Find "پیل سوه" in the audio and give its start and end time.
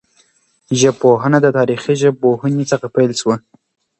2.95-3.35